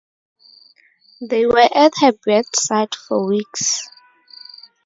[1.29, 3.87] They were at her bedside for weeks.